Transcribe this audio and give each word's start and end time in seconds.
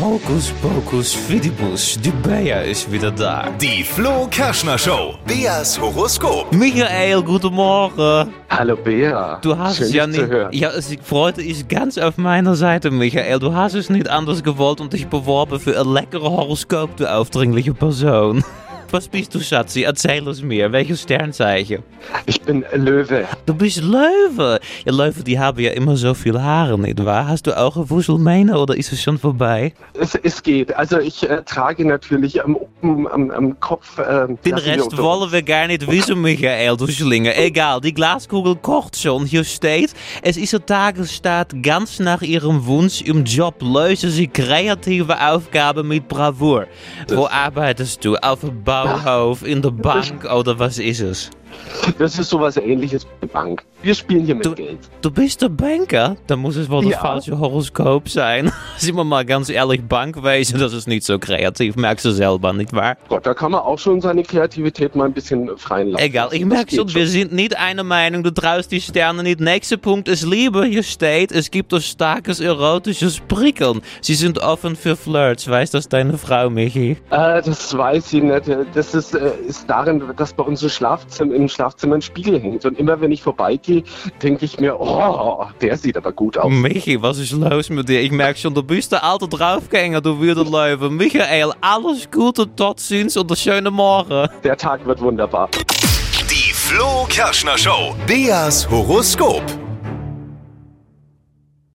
Hokus 0.00 0.52
Pokus 0.62 1.12
Fidibus, 1.12 1.98
die 2.00 2.10
Bea 2.10 2.60
ist 2.60 2.90
wieder 2.92 3.10
da. 3.10 3.48
Die 3.60 3.82
Flo 3.82 4.28
Kerschner 4.30 4.78
Show. 4.78 5.16
Beas 5.26 5.80
Horoskop. 5.80 6.52
Michael, 6.52 7.22
guten 7.22 7.52
Morgen. 7.54 8.32
Hallo 8.48 8.76
Bea. 8.76 9.38
Du 9.42 9.58
hast 9.58 9.78
Schön, 9.78 9.86
es 9.86 9.92
ja 9.92 10.06
dich 10.06 10.14
zu 10.16 10.20
nicht. 10.22 10.30
hören. 10.30 10.52
Ja, 10.52 10.70
es 10.70 10.94
freute 11.02 11.42
ich 11.42 11.66
ganz 11.66 11.98
auf 11.98 12.16
meiner 12.16 12.54
Seite, 12.54 12.90
Michael. 12.92 13.40
Du 13.40 13.54
hast 13.54 13.74
es 13.74 13.90
nicht 13.90 14.08
anders 14.08 14.44
gewollt 14.44 14.80
und 14.80 14.92
dich 14.92 15.08
beworben 15.08 15.58
für 15.58 15.80
ein 15.80 15.92
leckere 15.92 16.30
Horoskop, 16.30 16.96
du 16.96 17.12
aufdringliche 17.12 17.74
Person. 17.74 18.44
Was 18.90 19.06
bist 19.06 19.34
du, 19.34 19.40
Schatzi? 19.40 19.82
Erzähl 19.82 20.26
es 20.28 20.42
mir. 20.42 20.72
Welches 20.72 21.02
Sternzeichen? 21.02 21.82
Ich 22.24 22.40
bin 22.40 22.64
Löwe. 22.72 23.26
Du 23.44 23.52
bist 23.54 23.82
Löwe. 23.82 24.60
Ja, 24.86 24.92
Löwe, 24.92 25.22
die 25.22 25.38
haben 25.38 25.60
ja 25.60 25.72
immer 25.72 25.96
so 25.96 26.14
viel 26.14 26.40
Haare, 26.40 26.78
nicht 26.78 27.04
wahr? 27.04 27.28
Hast 27.28 27.46
du 27.46 27.56
auch 27.56 27.76
eine 27.76 27.90
Wuschelmähne 27.90 28.58
oder 28.58 28.74
ist 28.76 28.90
es 28.92 29.02
schon 29.02 29.18
vorbei? 29.18 29.74
Es, 29.92 30.14
es 30.14 30.42
geht. 30.42 30.74
Also 30.74 30.98
ich 31.00 31.28
äh, 31.28 31.42
trage 31.44 31.84
natürlich 31.84 32.42
am, 32.42 32.56
oben 32.56 33.06
am, 33.08 33.30
am 33.30 33.60
Kopf. 33.60 33.98
Äh, 33.98 34.28
Den 34.44 34.54
Rest 34.54 34.92
Deodorant. 34.92 34.98
wollen 34.98 35.32
wir 35.32 35.42
gar 35.42 35.66
nicht 35.66 35.86
wissen, 35.90 36.22
Michael, 36.22 36.76
du 36.78 36.86
Schlinge. 36.86 37.36
Egal, 37.36 37.82
die 37.82 37.92
Glaskugel 37.92 38.56
kocht 38.56 38.96
schon. 38.96 39.26
Hier 39.26 39.44
steht, 39.44 39.92
es 40.22 40.38
ist 40.38 40.54
ein 40.54 40.64
Tagesstart 40.64 41.62
ganz 41.62 41.98
nach 42.00 42.22
ihrem 42.22 42.64
Wunsch 42.64 43.02
im 43.02 43.24
Job. 43.24 43.56
Lösen 43.60 44.10
Sie 44.10 44.28
kreative 44.28 45.20
Aufgaben 45.20 45.88
mit 45.88 46.08
Bravour. 46.08 46.66
Wo 47.08 47.26
arbeitest 47.26 48.02
du? 48.04 48.16
Auf 48.16 48.40
dem 48.40 48.62
Bauhof, 48.84 49.42
in 49.44 49.62
der 49.62 49.70
Bank 49.70 50.24
oder 50.24 50.58
was 50.58 50.78
ist 50.78 51.00
es? 51.00 51.30
Das 51.98 52.18
ist 52.18 52.30
sowas 52.30 52.56
ähnliches 52.56 53.04
wie 53.04 53.26
die 53.26 53.32
Bank. 53.32 53.62
Wir 53.82 53.94
spielen 53.94 54.24
hier 54.26 54.34
mit 54.34 54.44
Du- 54.44 54.54
Geld. 54.54 54.78
Du 55.02 55.10
bist 55.10 55.40
der 55.40 55.48
Banker? 55.48 56.16
Dann 56.26 56.40
muss 56.40 56.56
es 56.56 56.68
wohl 56.68 56.82
das 56.82 56.92
Ja. 56.92 56.98
falsche 56.98 57.38
Horoskop 57.38 58.08
sein. 58.08 58.50
Sind 58.76 58.96
wir 58.96 59.04
mal 59.04 59.24
ganz 59.24 59.48
ehrlich, 59.50 59.80
Bankwesen, 59.82 60.58
das 60.58 60.72
ist 60.72 60.88
nicht 60.88 61.04
so 61.04 61.18
kreativ. 61.18 61.76
Merkst 61.76 62.04
du 62.04 62.10
selber, 62.10 62.52
nicht 62.52 62.72
wahr? 62.72 62.96
Gott, 63.08 63.24
da 63.24 63.34
kann 63.34 63.52
man 63.52 63.60
auch 63.60 63.78
schon 63.78 64.00
seine 64.00 64.24
Kreativität 64.24 64.96
mal 64.96 65.04
ein 65.06 65.12
bisschen 65.12 65.56
freien 65.56 65.90
lassen. 65.90 66.04
Egal, 66.04 66.28
ich 66.32 66.44
merke 66.44 66.74
schon, 66.74 66.92
wir 66.92 67.06
sind 67.06 67.32
nicht 67.32 67.56
einer 67.56 67.84
Meinung, 67.84 68.22
du 68.24 68.32
traust 68.32 68.72
die 68.72 68.80
Sterne 68.80 69.22
nicht. 69.22 69.38
Nächster 69.40 69.76
Punkt 69.76 70.08
ist 70.08 70.26
Liebe. 70.26 70.64
Hier 70.64 70.82
steht, 70.82 71.30
es 71.30 71.50
gibt 71.50 71.72
ein 71.72 71.80
starkes 71.80 72.40
erotisches 72.40 73.20
Prickeln. 73.28 73.80
Sie 74.00 74.14
sind 74.14 74.38
offen 74.40 74.74
für 74.74 74.96
Flirts. 74.96 75.48
Weiß 75.48 75.70
das 75.70 75.88
deine 75.88 76.18
Frau, 76.18 76.50
Michi? 76.50 76.96
Äh, 77.10 77.42
das 77.42 77.76
weiß 77.78 78.12
ich 78.12 78.22
nicht. 78.24 78.42
Das 78.74 78.94
ist, 78.94 79.14
äh, 79.14 79.30
ist 79.46 79.70
darin, 79.70 80.02
dass 80.16 80.32
bei 80.32 80.42
uns 80.42 80.62
im 80.64 80.68
Schlafzimmer, 80.68 81.34
im 81.42 81.48
Schlafzimmer 81.48 81.96
ein 81.96 82.02
Spiegel 82.02 82.40
hängt. 82.40 82.64
Und 82.64 82.78
immer 82.78 83.00
wenn 83.00 83.12
ich 83.12 83.22
vorbeigehe, 83.22 83.82
denke 84.22 84.44
ich 84.44 84.58
mir, 84.60 84.78
oh, 84.78 85.46
der 85.60 85.76
sieht 85.76 85.96
aber 85.96 86.12
gut 86.12 86.36
aus. 86.38 86.50
Michi, 86.52 87.00
was 87.00 87.18
ist 87.18 87.32
los 87.32 87.70
mit 87.70 87.88
dir? 87.88 88.00
Ich 88.00 88.12
merke 88.12 88.38
schon, 88.38 88.54
du 88.54 88.62
bist 88.62 88.92
der 88.92 89.04
alte 89.04 89.28
Draufgänger, 89.28 90.00
du 90.00 90.18
Löwe. 90.44 90.90
Michael, 90.90 91.52
alles 91.60 92.10
Gute, 92.10 92.54
tot 92.54 92.80
ziens 92.80 93.16
und 93.16 93.30
einen 93.30 93.36
schönen 93.36 93.74
Morgen. 93.74 94.28
Der 94.44 94.56
Tag 94.56 94.84
wird 94.86 95.00
wunderbar. 95.00 95.48
Die 96.30 96.52
Flo 96.52 97.06
Kerschner 97.08 97.56
Show. 97.56 97.94
Beas 98.06 98.68
Horoskop. 98.70 99.67